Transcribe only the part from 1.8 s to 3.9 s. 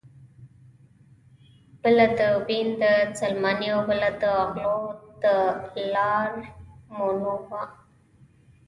بله د وین د سلماني او